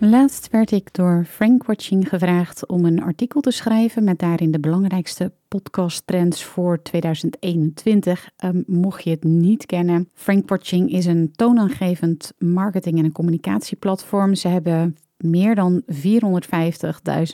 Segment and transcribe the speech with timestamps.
[0.00, 4.60] Laatst werd ik door Frank Watching gevraagd om een artikel te schrijven met daarin de
[4.60, 8.30] belangrijkste podcasttrends voor 2021.
[8.44, 14.34] Um, mocht je het niet kennen, Frank Watching is een toonaangevend marketing- en communicatieplatform.
[14.34, 15.94] Ze hebben meer dan 450.000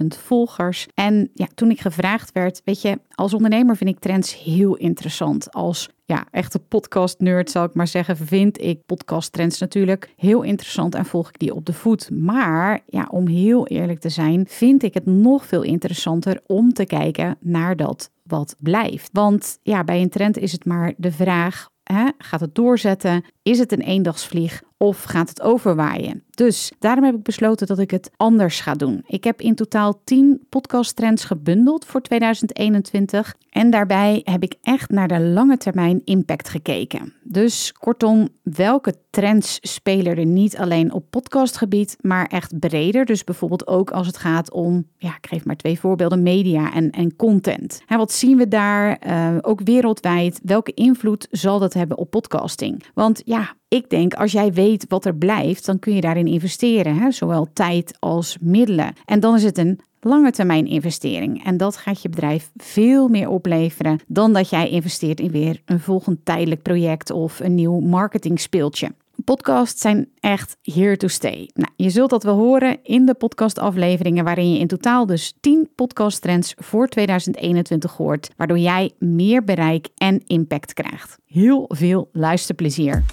[0.07, 0.87] volgers.
[0.95, 5.53] En ja, toen ik gevraagd werd, weet je, als ondernemer vind ik trends heel interessant.
[5.53, 11.05] Als ja, echte podcast-nerd zal ik maar zeggen, vind ik podcast-trends natuurlijk heel interessant en
[11.05, 12.11] volg ik die op de voet.
[12.11, 16.85] Maar ja, om heel eerlijk te zijn, vind ik het nog veel interessanter om te
[16.85, 19.09] kijken naar dat wat blijft.
[19.13, 21.73] Want ja, bij een trend is het maar de vraag
[22.19, 23.25] gaat het doorzetten?
[23.45, 26.23] Is het een eendagsvlieg of gaat het overwaaien?
[26.31, 29.03] Dus daarom heb ik besloten dat ik het anders ga doen.
[29.07, 33.35] Ik heb in totaal 10 podcasttrends gebundeld voor 2021.
[33.51, 37.13] En daarbij heb ik echt naar de lange termijn impact gekeken.
[37.23, 43.05] Dus kortom, welke trends spelen er niet alleen op podcastgebied, maar echt breder?
[43.05, 46.91] Dus bijvoorbeeld ook als het gaat om, ja, ik geef maar twee voorbeelden, media en,
[46.91, 47.83] en content.
[47.87, 48.99] En wat zien we daar?
[49.07, 50.41] Uh, ook wereldwijd.
[50.43, 52.85] Welke invloed zal dat hebben op podcasting?
[52.95, 53.34] Want ja,
[53.69, 57.11] ik denk als jij weet wat er blijft, dan kun je daarin investeren, hè?
[57.11, 58.95] zowel tijd als middelen.
[59.05, 61.45] En dan is het een lange termijn investering.
[61.45, 65.81] En dat gaat je bedrijf veel meer opleveren dan dat jij investeert in weer een
[65.81, 68.91] volgend tijdelijk project of een nieuw marketing speeltje.
[69.25, 71.51] Podcasts zijn echt here to stay.
[71.55, 75.69] Nou, je zult dat wel horen in de podcastafleveringen, waarin je in totaal dus 10
[75.75, 81.19] podcasttrends voor 2021 hoort, waardoor jij meer bereik en impact krijgt.
[81.27, 83.05] Heel veel luisterplezier.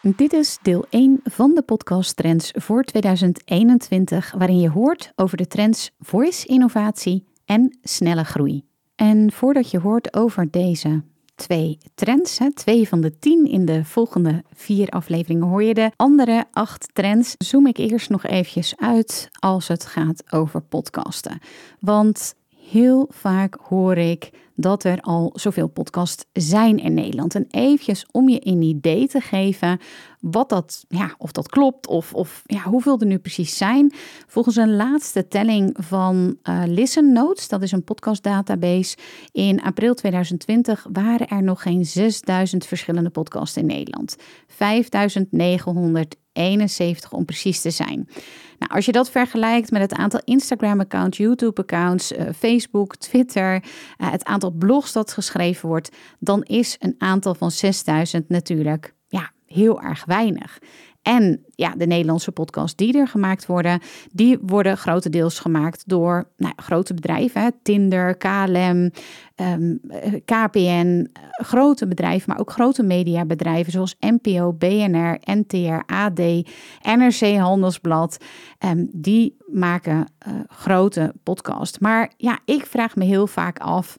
[0.00, 5.46] Dit is deel 1 van de podcast Trends voor 2021, waarin je hoort over de
[5.46, 8.64] trends voice innovatie en snelle groei.
[8.94, 11.02] En voordat je hoort over deze
[11.34, 15.90] twee trends, hè, twee van de tien in de volgende vier afleveringen hoor je de
[15.96, 21.38] andere acht trends, zoom ik eerst nog eventjes uit als het gaat over podcasten.
[21.80, 22.34] Want
[22.70, 27.34] heel vaak hoor ik dat er al zoveel podcasts zijn in Nederland.
[27.34, 29.80] En eventjes om je een idee te geven
[30.20, 33.92] wat dat, ja, of dat klopt of, of ja, hoeveel er nu precies zijn.
[34.26, 38.96] Volgens een laatste telling van uh, Listen Notes, dat is een podcastdatabase,
[39.32, 44.16] in april 2020 waren er nog geen 6000 verschillende podcasts in Nederland.
[46.34, 48.08] 5971 om precies te zijn.
[48.58, 54.24] Nou, als je dat vergelijkt met het aantal Instagram-accounts, YouTube-accounts, uh, Facebook, Twitter, uh, het
[54.24, 60.04] aantal blogs dat geschreven wordt, dan is een aantal van 6000 natuurlijk ja, heel erg
[60.04, 60.58] weinig.
[61.04, 63.80] En ja, de Nederlandse podcasts die er gemaakt worden,
[64.12, 67.54] die worden grotendeels gemaakt door nou, grote bedrijven.
[67.62, 68.90] Tinder, KLM,
[69.36, 69.80] um,
[70.24, 76.20] KPN, grote bedrijven, maar ook grote mediabedrijven zoals NPO, BNR, NTR, AD,
[76.82, 78.24] NRC Handelsblad.
[78.64, 81.78] Um, die maken uh, grote podcasts.
[81.78, 83.98] Maar ja, ik vraag me heel vaak af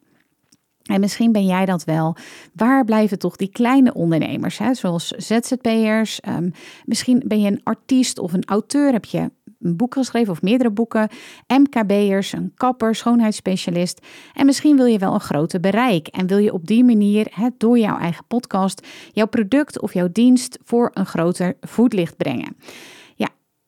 [0.86, 2.16] en misschien ben jij dat wel.
[2.52, 4.74] Waar blijven toch die kleine ondernemers, hè?
[4.74, 6.20] zoals ZZP'ers?
[6.28, 6.52] Um,
[6.84, 9.30] misschien ben je een artiest of een auteur, heb je
[9.60, 11.08] een boek geschreven of meerdere boeken.
[11.46, 14.06] MKB'ers, een kapper, schoonheidsspecialist.
[14.34, 16.06] En misschien wil je wel een groter bereik.
[16.06, 20.08] En wil je op die manier, hè, door jouw eigen podcast, jouw product of jouw
[20.12, 22.56] dienst voor een groter voetlicht brengen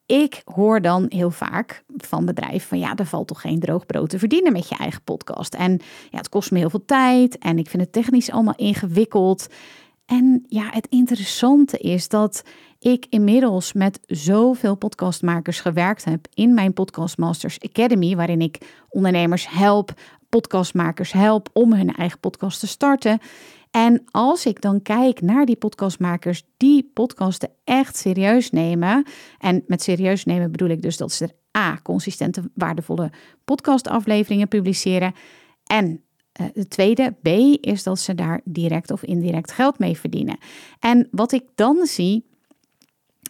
[0.09, 4.11] ik hoor dan heel vaak van bedrijven van ja, er valt toch geen droog brood
[4.11, 5.55] te verdienen met je eigen podcast.
[5.55, 5.81] En
[6.11, 9.47] ja, het kost me heel veel tijd en ik vind het technisch allemaal ingewikkeld.
[10.07, 12.43] En ja, het interessante is dat
[12.79, 19.49] ik inmiddels met zoveel podcastmakers gewerkt heb in mijn Podcast Masters Academy, waarin ik ondernemers
[19.49, 19.93] help,
[20.29, 23.19] podcastmakers help om hun eigen podcast te starten.
[23.71, 29.07] En als ik dan kijk naar die podcastmakers die podcasten echt serieus nemen,
[29.39, 33.11] en met serieus nemen bedoel ik dus dat ze er A, consistente, waardevolle
[33.45, 35.15] podcastafleveringen publiceren.
[35.65, 36.03] En
[36.53, 37.29] de tweede, B,
[37.61, 40.39] is dat ze daar direct of indirect geld mee verdienen.
[40.79, 42.27] En wat ik dan zie,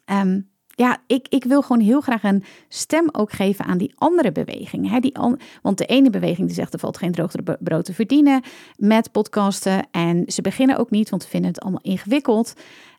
[0.06, 0.48] um,
[0.78, 4.90] ja, ik, ik wil gewoon heel graag een stem ook geven aan die andere beweging.
[4.90, 4.98] Hè?
[4.98, 5.14] Die
[5.62, 8.42] want de ene beweging die zegt er valt geen droogte brood te verdienen
[8.76, 9.86] met podcasten.
[9.90, 12.52] En ze beginnen ook niet, want ze vinden het allemaal ingewikkeld.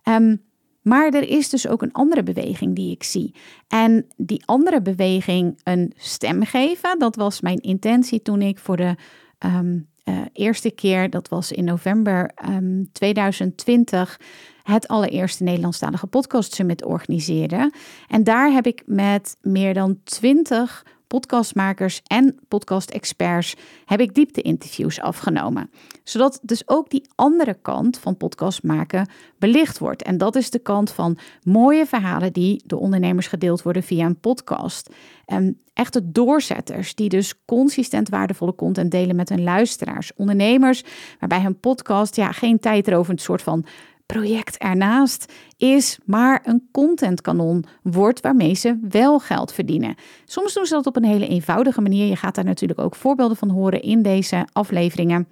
[0.03, 0.41] Um,
[0.81, 3.35] maar er is dus ook een andere beweging die ik zie.
[3.67, 8.95] En die andere beweging een stem geven, dat was mijn intentie toen ik voor de
[9.39, 9.87] um,
[10.33, 14.19] eerste keer, dat was in november um, 2020,
[14.63, 17.71] het allereerste Nederlandstalige podcast summit organiseerde.
[18.07, 25.69] En daar heb ik met meer dan twintig podcastmakers en podcast-experts heb ik diepte-interviews afgenomen.
[26.03, 30.03] Zodat dus ook die andere kant van podcast maken belicht wordt.
[30.03, 34.19] En dat is de kant van mooie verhalen die door ondernemers gedeeld worden via een
[34.19, 34.89] podcast.
[35.25, 40.11] En echte doorzetters die dus consistent waardevolle content delen met hun luisteraars.
[40.15, 40.83] Ondernemers
[41.19, 43.65] waarbij hun podcast ja, geen tijd erover een soort van
[44.13, 49.95] project ernaast is maar een contentkanon wordt waarmee ze wel geld verdienen.
[50.25, 52.05] Soms doen ze dat op een hele eenvoudige manier.
[52.05, 55.27] Je gaat daar natuurlijk ook voorbeelden van horen in deze afleveringen.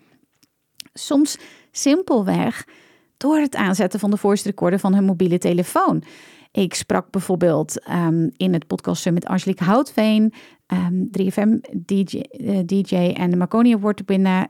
[0.93, 1.37] Soms
[1.71, 2.67] simpelweg
[3.17, 6.03] door het aanzetten van de voice recorder van hun mobiele telefoon.
[6.51, 10.33] Ik sprak bijvoorbeeld um, in het podcast Summit Angelique Houtveen,
[10.67, 12.21] um, 3FM DJ,
[12.65, 14.01] DJ en de Marconi Award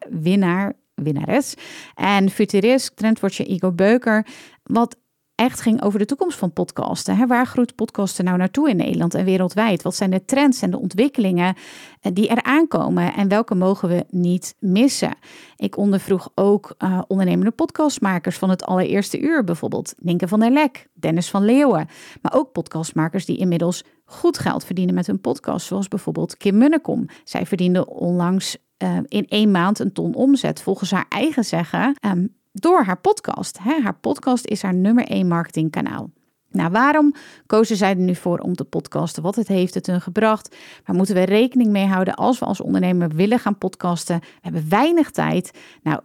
[0.09, 0.73] winnaar
[1.03, 1.53] winnares.
[1.95, 4.25] En futurist, trendwatcher Igor Beuker,
[4.63, 4.95] wat
[5.37, 7.27] echt ging over de toekomst van podcasten.
[7.27, 9.81] Waar groeit podcasten nou naartoe in Nederland en wereldwijd?
[9.81, 11.55] Wat zijn de trends en de ontwikkelingen
[12.01, 15.15] eh, die er aankomen en welke mogen we niet missen?
[15.55, 20.87] Ik ondervroeg ook uh, ondernemende podcastmakers van het allereerste uur, bijvoorbeeld Ninke van der Lek,
[20.93, 21.87] Dennis van Leeuwen,
[22.21, 27.05] maar ook podcastmakers die inmiddels goed geld verdienen met hun podcast, zoals bijvoorbeeld Kim Munnekom.
[27.23, 32.35] Zij verdiende onlangs uh, in één maand een ton omzet, volgens haar eigen zeggen, um,
[32.51, 33.57] door haar podcast.
[33.61, 33.81] Hè?
[33.81, 36.09] Haar podcast is haar nummer één marketingkanaal.
[36.51, 37.13] Nou, waarom
[37.45, 39.23] kozen zij er nu voor om te podcasten?
[39.23, 40.55] Wat heeft het hun gebracht?
[40.85, 44.19] Waar moeten we rekening mee houden als we als ondernemer willen gaan podcasten?
[44.19, 45.51] We hebben weinig tijd.
[45.81, 45.99] Nou,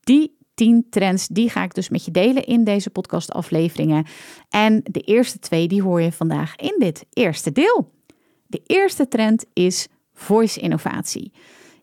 [0.00, 4.06] die 10 trends, die ga ik dus met je delen in deze podcastafleveringen.
[4.48, 7.92] En de eerste twee, die hoor je vandaag in dit eerste deel.
[8.46, 11.32] De eerste trend is voice innovatie.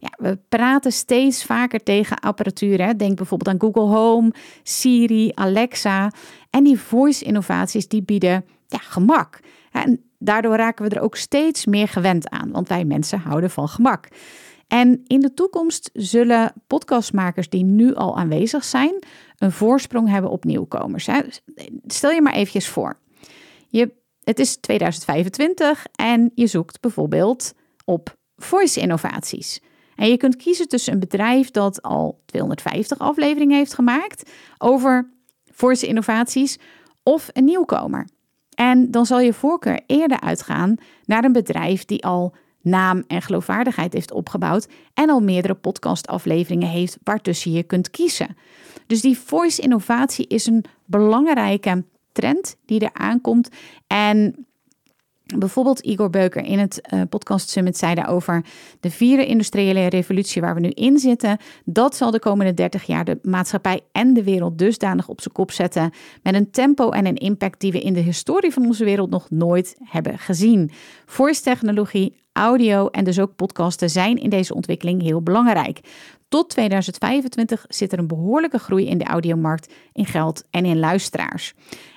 [0.06, 2.82] Ja, we praten steeds vaker tegen apparatuur.
[2.86, 2.96] Hè.
[2.96, 6.12] Denk bijvoorbeeld aan Google Home, Siri, Alexa.
[6.50, 9.40] En die voice-innovaties die bieden ja, gemak.
[9.72, 13.68] En daardoor raken we er ook steeds meer gewend aan, want wij mensen houden van
[13.68, 14.08] gemak.
[14.68, 19.04] En in de toekomst zullen podcastmakers die nu al aanwezig zijn,
[19.38, 21.06] een voorsprong hebben op nieuwkomers.
[21.06, 21.22] Hè.
[21.86, 23.00] Stel je maar eventjes voor.
[23.68, 23.94] Je,
[24.24, 27.54] het is 2025 en je zoekt bijvoorbeeld
[27.86, 29.62] op voice innovaties.
[29.96, 35.10] En je kunt kiezen tussen een bedrijf dat al 250 afleveringen heeft gemaakt over
[35.52, 36.58] voice innovaties
[37.04, 38.08] of een nieuwkomer.
[38.56, 40.76] En dan zal je voorkeur eerder uitgaan
[41.06, 46.98] naar een bedrijf die al naam en geloofwaardigheid heeft opgebouwd en al meerdere podcastafleveringen heeft
[47.04, 48.38] waartussen je kunt kiezen.
[48.88, 53.50] Dus die voice innovatie is een belangrijke trend die er aankomt
[53.88, 54.46] en
[55.26, 58.46] Bijvoorbeeld Igor Beuker in het uh, podcast summit zei daarover
[58.80, 61.38] de vierde industriële revolutie waar we nu in zitten.
[61.64, 65.52] Dat zal de komende 30 jaar de maatschappij en de wereld dusdanig op zijn kop
[65.52, 65.92] zetten
[66.24, 69.30] met een tempo en een impact die we in de historie van onze wereld nog
[69.30, 70.72] nooit hebben gezien.
[71.06, 75.80] Voice technologie, audio en dus ook podcasten zijn in deze ontwikkeling heel belangrijk.
[76.36, 81.54] Tot 2025 zit er een behoorlijke groei in de audiomarkt in geld en in luisteraars.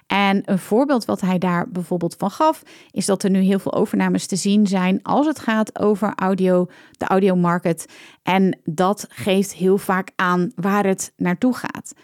[0.07, 3.73] En een voorbeeld wat hij daar bijvoorbeeld van gaf, is dat er nu heel veel
[3.73, 7.87] overnames te zien zijn als het gaat over audio, de audiomarket.
[8.23, 11.95] En dat geeft heel vaak aan waar het naartoe gaat.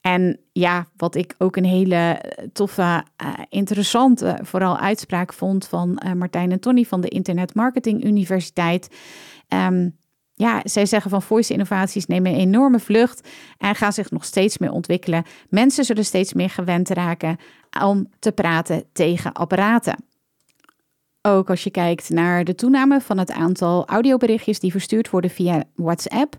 [0.00, 2.20] En ja, wat ik ook een hele
[2.52, 2.82] toffe,
[3.22, 8.88] uh, interessante, vooral uitspraak vond van uh, Martijn en Tony van de Internet Marketing Universiteit.
[9.48, 9.97] Um,
[10.38, 13.28] ja, zij zeggen van voice innovaties nemen een enorme vlucht
[13.58, 15.24] en gaan zich nog steeds meer ontwikkelen.
[15.48, 17.36] Mensen zullen steeds meer gewend raken
[17.82, 20.04] om te praten tegen apparaten.
[21.22, 25.64] Ook als je kijkt naar de toename van het aantal audioberichtjes die verstuurd worden via
[25.74, 26.36] WhatsApp.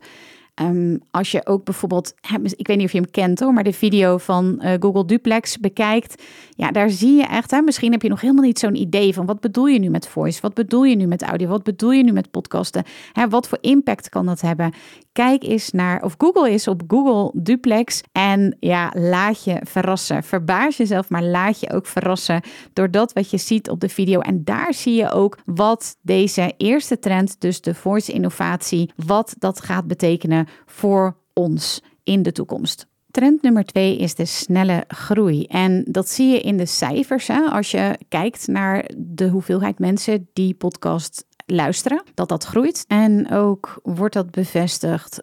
[0.60, 2.14] Ehm, als je ook bijvoorbeeld,
[2.56, 5.58] ik weet niet of je hem kent hoor, maar de video van uh, Google Duplex
[5.58, 6.24] bekijkt.
[6.50, 9.26] Ja, daar zie je echt, hè, misschien heb je nog helemaal niet zo'n idee van
[9.26, 10.42] wat bedoel je nu met voice?
[10.42, 11.48] Wat bedoel je nu met audio?
[11.48, 12.84] Wat bedoel je nu met podcasten?
[13.14, 14.74] Hè, wat voor impact kan dat hebben?
[15.20, 18.02] Kijk eens naar, of Google is op Google Duplex.
[18.12, 20.24] En ja, laat je verrassen.
[20.24, 22.42] Verbaas jezelf, maar laat je ook verrassen
[22.74, 24.20] door dat wat je ziet op de video.
[24.20, 29.62] En daar zie je ook wat deze eerste trend, dus de voice innovatie, wat dat
[29.62, 32.88] gaat betekenen voor ons in de toekomst.
[33.12, 35.44] Trend nummer twee is de snelle groei.
[35.44, 37.28] En dat zie je in de cijfers.
[37.28, 37.42] Hè?
[37.42, 42.86] Als je kijkt naar de hoeveelheid mensen die podcast luisteren, dat dat groeit.
[42.88, 45.20] En ook wordt dat bevestigd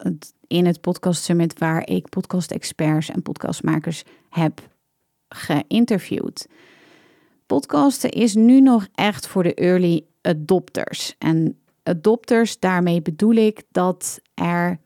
[0.47, 4.69] in het Podcast Summit, waar ik podcast-experts en podcastmakers heb
[5.29, 6.47] geïnterviewd.
[7.47, 11.15] Podcasten is nu nog echt voor de early adopters.
[11.19, 14.79] En adopters, daarmee bedoel ik dat er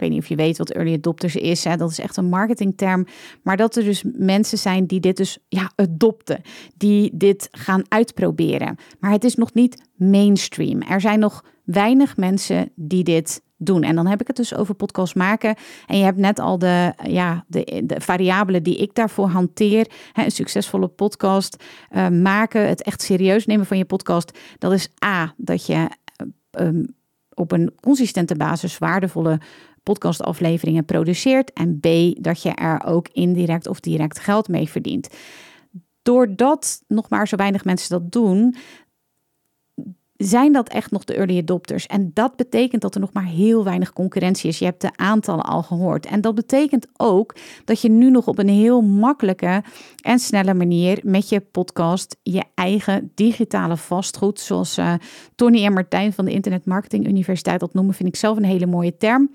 [0.00, 1.64] ik weet niet of je weet wat early adopters is.
[1.64, 1.76] Hè?
[1.76, 3.06] Dat is echt een marketingterm.
[3.42, 6.40] Maar dat er dus mensen zijn die dit dus ja, adopten.
[6.76, 8.76] Die dit gaan uitproberen.
[9.00, 10.82] Maar het is nog niet mainstream.
[10.82, 13.82] Er zijn nog weinig mensen die dit doen.
[13.82, 15.54] En dan heb ik het dus over podcast maken.
[15.86, 19.90] En je hebt net al de, ja, de, de variabelen die ik daarvoor hanteer.
[20.12, 24.38] Een succesvolle podcast uh, maken, het echt serieus nemen van je podcast.
[24.58, 25.88] Dat is A, dat je
[26.60, 26.84] uh,
[27.34, 29.40] op een consistente basis waardevolle
[29.90, 31.52] podcastafleveringen produceert.
[31.52, 31.86] En B,
[32.22, 35.08] dat je er ook indirect of direct geld mee verdient.
[36.02, 38.54] Doordat nog maar zo weinig mensen dat doen,
[40.16, 41.86] zijn dat echt nog de early adopters.
[41.86, 44.58] En dat betekent dat er nog maar heel weinig concurrentie is.
[44.58, 46.06] Je hebt de aantallen al gehoord.
[46.06, 49.62] En dat betekent ook dat je nu nog op een heel makkelijke
[50.02, 54.94] en snelle manier met je podcast je eigen digitale vastgoed, zoals uh,
[55.34, 58.66] Tony en Martijn van de Internet Marketing Universiteit dat noemen, vind ik zelf een hele
[58.66, 59.30] mooie term.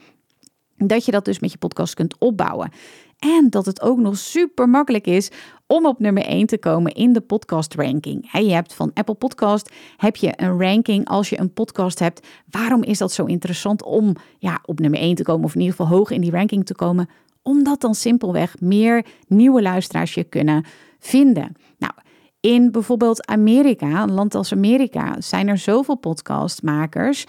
[0.77, 2.71] Dat je dat dus met je podcast kunt opbouwen.
[3.19, 5.31] En dat het ook nog super makkelijk is
[5.67, 8.31] om op nummer 1 te komen in de podcast ranking.
[8.31, 12.27] je hebt van Apple Podcast heb je een ranking als je een podcast hebt.
[12.49, 15.75] Waarom is dat zo interessant om ja, op nummer 1 te komen of in ieder
[15.75, 17.09] geval hoog in die ranking te komen?
[17.41, 20.65] Omdat dan simpelweg meer nieuwe luisteraars je kunnen
[20.99, 21.55] vinden.
[21.77, 21.93] Nou,
[22.39, 27.25] in bijvoorbeeld Amerika, een land als Amerika, zijn er zoveel podcastmakers.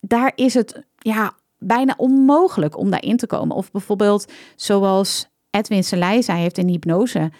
[0.00, 3.56] Daar is het ja, bijna onmogelijk om daarin te komen.
[3.56, 7.30] Of bijvoorbeeld zoals Edwin Selei zei, heeft een hypnose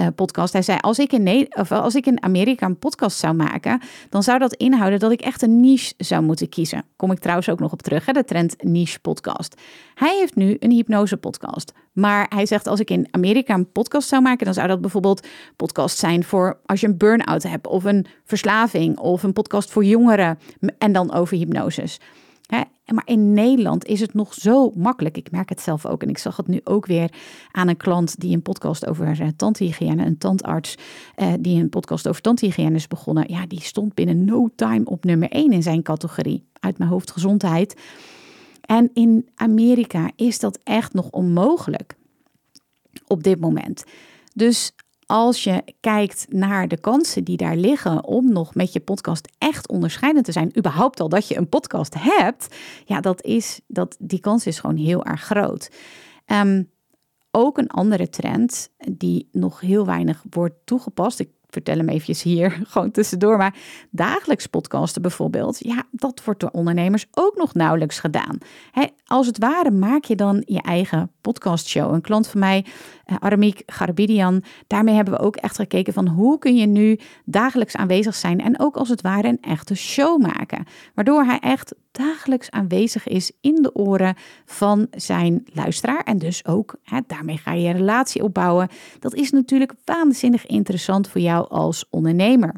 [0.00, 0.52] uh, podcast.
[0.52, 4.22] Hij zei: als ik, in of als ik in Amerika een podcast zou maken, dan
[4.22, 6.84] zou dat inhouden dat ik echt een niche zou moeten kiezen.
[6.96, 9.60] Kom ik trouwens ook nog op terug, hè, de trend niche podcast.
[9.94, 11.72] Hij heeft nu een hypnose podcast.
[11.92, 15.26] Maar hij zegt: als ik in Amerika een podcast zou maken, dan zou dat bijvoorbeeld
[15.56, 19.84] podcast zijn voor als je een burn-out hebt, of een verslaving, of een podcast voor
[19.84, 20.38] jongeren
[20.78, 22.00] en dan over hypnoses.
[22.94, 25.16] Maar in Nederland is het nog zo makkelijk.
[25.16, 26.02] Ik merk het zelf ook.
[26.02, 27.12] En ik zag het nu ook weer
[27.52, 30.74] aan een klant die een podcast over uh, tandhygiëne, een tandarts
[31.16, 33.32] uh, die een podcast over tandhygiëne is begonnen.
[33.32, 36.48] Ja, die stond binnen no time op nummer 1 in zijn categorie.
[36.60, 37.80] Uit mijn hoofd gezondheid.
[38.60, 41.96] En in Amerika is dat echt nog onmogelijk
[43.06, 43.84] op dit moment.
[44.34, 44.72] Dus
[45.10, 49.68] als je kijkt naar de kansen die daar liggen om nog met je podcast echt
[49.68, 54.20] onderscheidend te zijn, überhaupt al dat je een podcast hebt, ja, dat is, dat, die
[54.20, 55.70] kans is gewoon heel erg groot.
[56.26, 56.70] Um,
[57.30, 61.20] ook een andere trend die nog heel weinig wordt toegepast.
[61.20, 63.36] Ik vertel hem eventjes hier gewoon tussendoor.
[63.36, 63.56] Maar
[63.90, 68.38] dagelijks podcasten bijvoorbeeld, ja, dat wordt door ondernemers ook nog nauwelijks gedaan.
[69.04, 71.94] als het ware maak je dan je eigen podcastshow.
[71.94, 72.64] Een klant van mij,
[73.06, 77.76] uh, Aramiek Garbidian, daarmee hebben we ook echt gekeken van hoe kun je nu dagelijks
[77.76, 80.64] aanwezig zijn en ook als het ware een echte show maken.
[80.94, 86.02] Waardoor hij echt dagelijks aanwezig is in de oren van zijn luisteraar.
[86.02, 88.68] En dus ook, hè, daarmee ga je een relatie opbouwen.
[88.98, 92.54] Dat is natuurlijk waanzinnig interessant voor jou als ondernemer.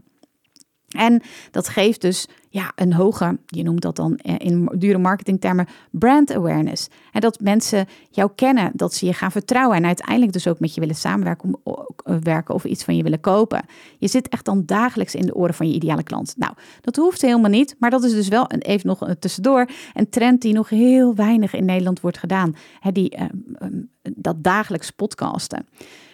[0.88, 5.66] En dat geeft dus ja, een hoge, je noemt dat dan eh, in dure marketingtermen,
[5.90, 6.88] brand awareness.
[7.12, 10.75] En dat mensen jou kennen, dat ze je gaan vertrouwen en uiteindelijk dus ook met
[10.75, 13.64] je willen samenwerken eh, werken of iets van je willen kopen.
[13.99, 16.35] Je zit echt dan dagelijks in de oren van je ideale klant.
[16.37, 20.09] Nou, dat hoeft helemaal niet, maar dat is dus wel een, even nog tussendoor een
[20.09, 22.56] trend die nog heel weinig in Nederland wordt gedaan.
[22.92, 23.25] Die, uh,
[24.02, 25.66] dat dagelijks podcasten.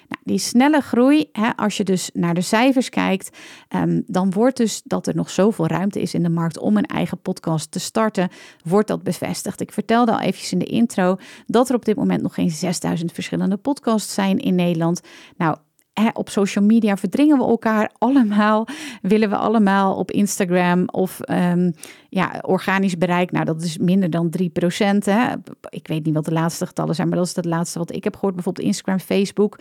[0.09, 3.37] Nou, die snelle groei, hè, als je dus naar de cijfers kijkt,
[3.77, 6.87] um, dan wordt dus dat er nog zoveel ruimte is in de markt om een
[6.87, 8.29] eigen podcast te starten,
[8.65, 9.61] wordt dat bevestigd.
[9.61, 13.13] Ik vertelde al eventjes in de intro dat er op dit moment nog geen 6000
[13.13, 15.01] verschillende podcasts zijn in Nederland.
[15.37, 15.57] Nou,
[16.13, 18.67] op social media verdringen we elkaar allemaal.
[19.03, 21.73] Willen we allemaal op Instagram of um,
[22.09, 23.31] ja, organisch bereik.
[23.31, 24.45] Nou, dat is minder dan 3%.
[24.99, 25.33] Hè.
[25.69, 28.05] Ik weet niet wat de laatste getallen zijn, maar dat is het laatste wat ik
[28.05, 28.35] heb gehoord.
[28.35, 29.59] Bijvoorbeeld Instagram, Facebook.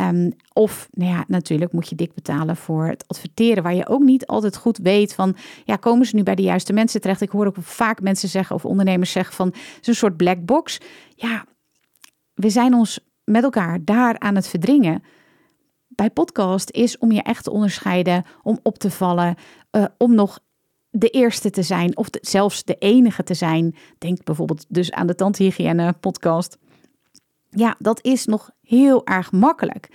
[0.00, 3.62] Um, of, nou ja, natuurlijk moet je dik betalen voor het adverteren.
[3.62, 6.72] Waar je ook niet altijd goed weet van, ja, komen ze nu bij de juiste
[6.72, 7.20] mensen terecht?
[7.20, 10.44] Ik hoor ook vaak mensen zeggen of ondernemers zeggen van, het is een soort black
[10.44, 10.80] box.
[11.14, 11.44] Ja,
[12.34, 15.02] we zijn ons met elkaar daar aan het verdringen
[16.00, 19.34] bij podcast is om je echt te onderscheiden, om op te vallen,
[19.72, 20.38] uh, om nog
[20.90, 23.76] de eerste te zijn of zelfs de enige te zijn.
[23.98, 26.58] Denk bijvoorbeeld dus aan de tandhygiëne podcast.
[27.50, 29.88] Ja, dat is nog heel erg makkelijk.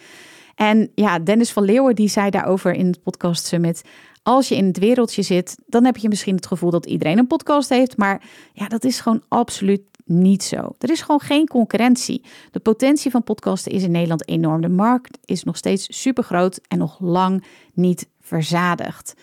[0.55, 3.81] En ja, Dennis van Leeuwen die zei daarover in het podcast summit.
[4.24, 7.27] Als je in het wereldje zit, dan heb je misschien het gevoel dat iedereen een
[7.27, 7.97] podcast heeft.
[7.97, 10.75] Maar ja, dat is gewoon absoluut niet zo.
[10.79, 12.24] Er is gewoon geen concurrentie.
[12.51, 14.62] De potentie van podcasten is in Nederland enorm.
[14.62, 17.43] De markt is nog steeds super groot en nog lang
[17.74, 19.13] niet verzadigd.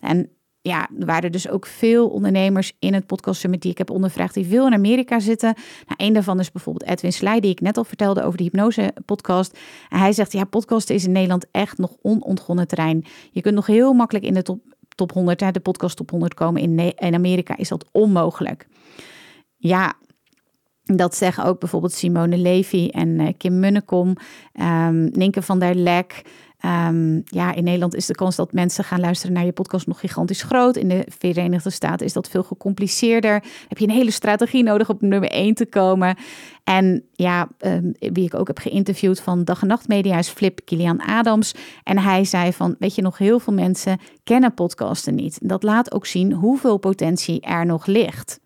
[0.00, 0.30] En
[0.66, 4.34] ja, er waren dus ook veel ondernemers in het podcast summit die ik heb ondervraagd,
[4.34, 5.54] die veel in Amerika zitten.
[5.86, 8.94] Nou, een daarvan is bijvoorbeeld Edwin Slij, die ik net al vertelde over de hypnose
[9.04, 9.58] podcast.
[9.88, 13.04] En hij zegt, ja, podcasten is in Nederland echt nog onontgonnen terrein.
[13.30, 14.60] Je kunt nog heel makkelijk in de top,
[14.94, 16.62] top 100, de podcast top 100 komen.
[16.62, 18.66] In, in Amerika is dat onmogelijk.
[19.56, 19.94] Ja,
[20.94, 24.16] dat zeggen ook bijvoorbeeld Simone Levy en uh, Kim Munnekom,
[24.60, 26.22] um, Ninke van der Lek.
[26.64, 30.00] Um, ja, in Nederland is de kans dat mensen gaan luisteren naar je podcast nog
[30.00, 30.76] gigantisch groot.
[30.76, 33.42] In de Verenigde Staten is dat veel gecompliceerder.
[33.68, 36.16] Heb je een hele strategie nodig om nummer 1 te komen.
[36.64, 40.60] En ja, um, wie ik ook heb geïnterviewd van Dag en Nacht Media is Flip
[40.64, 41.54] Kilian Adams.
[41.84, 45.38] En hij zei van, weet je, nog heel veel mensen kennen podcasten niet.
[45.42, 48.40] Dat laat ook zien hoeveel potentie er nog ligt.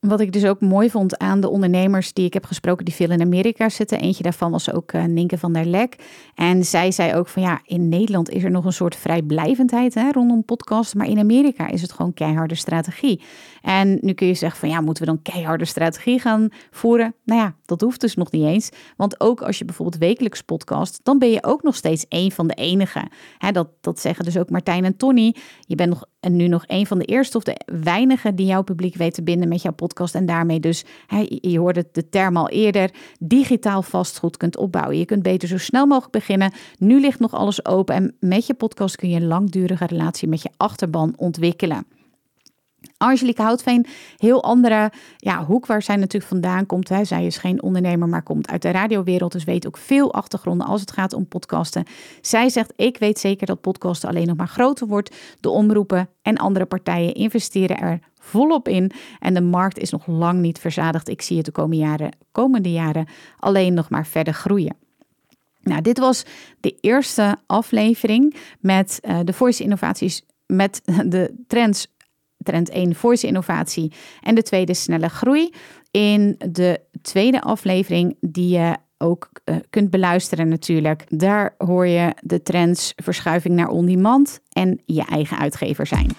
[0.00, 3.10] Wat ik dus ook mooi vond aan de ondernemers die ik heb gesproken, die veel
[3.10, 4.00] in Amerika zitten.
[4.00, 5.96] Eentje daarvan was ook uh, Ninke van der Lek.
[6.34, 10.10] En zij zei ook van ja, in Nederland is er nog een soort vrijblijvendheid hè,
[10.10, 10.94] rondom podcasts.
[10.94, 13.22] Maar in Amerika is het gewoon keiharde strategie.
[13.62, 17.14] En nu kun je zeggen van ja, moeten we dan keiharde strategie gaan voeren?
[17.24, 18.70] Nou ja, dat hoeft dus nog niet eens.
[18.96, 22.46] Want ook als je bijvoorbeeld wekelijks podcast, dan ben je ook nog steeds één van
[22.46, 23.08] de enigen.
[23.38, 25.34] Hè, dat, dat zeggen dus ook Martijn en Tony.
[25.60, 28.62] Je bent nog, en nu nog een van de eerste of de weinigen die jouw
[28.62, 29.85] publiek weten te binden met jouw podcast.
[29.94, 30.84] En daarmee dus,
[31.28, 34.98] je hoorde de term al eerder, digitaal vastgoed kunt opbouwen.
[34.98, 36.52] Je kunt beter zo snel mogelijk beginnen.
[36.78, 40.42] Nu ligt nog alles open en met je podcast kun je een langdurige relatie met
[40.42, 41.86] je achterban ontwikkelen.
[42.98, 46.90] Angelique Houtveen, heel andere ja, hoek waar zij natuurlijk vandaan komt.
[47.02, 49.32] Zij is geen ondernemer, maar komt uit de radiowereld.
[49.32, 51.84] Dus weet ook veel achtergronden als het gaat om podcasten.
[52.20, 55.16] Zij zegt, ik weet zeker dat podcasten alleen nog maar groter wordt.
[55.40, 58.90] De omroepen en andere partijen investeren er volop in.
[59.18, 61.08] En de markt is nog lang niet verzadigd.
[61.08, 63.06] Ik zie het de komende jaren, komende jaren
[63.38, 64.76] alleen nog maar verder groeien.
[65.62, 66.24] Nou, dit was
[66.60, 70.82] de eerste aflevering met uh, de voice innovaties, met
[71.14, 71.94] de trends
[72.46, 75.52] trend 1 voice innovatie en de tweede snelle groei.
[75.90, 81.04] In de tweede aflevering die je ook uh, kunt beluisteren natuurlijk.
[81.08, 86.10] Daar hoor je de trends verschuiving naar on-demand en je eigen uitgever zijn.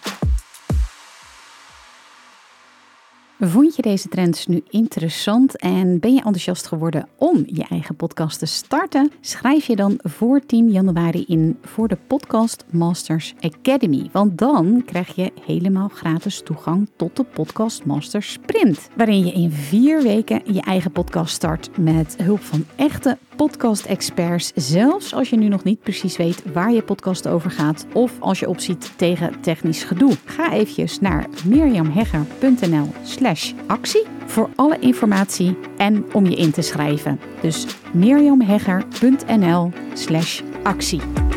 [3.39, 8.39] Vond je deze trends nu interessant en ben je enthousiast geworden om je eigen podcast
[8.39, 9.12] te starten?
[9.21, 14.10] Schrijf je dan voor 10 januari in voor de Podcast Masters Academy.
[14.12, 18.89] Want dan krijg je helemaal gratis toegang tot de Podcast Masters Sprint.
[18.95, 24.52] Waarin je in vier weken je eigen podcast start met hulp van echte podcast-experts.
[24.56, 28.39] Zelfs als je nu nog niet precies weet waar je podcast over gaat of als
[28.39, 30.13] je opziet tegen technisch gedoe.
[30.26, 37.19] Ga eventjes naar mirjamhegger.nl slash actie voor alle informatie en om je in te schrijven.
[37.41, 41.37] Dus mirjamhegger.nl slash actie.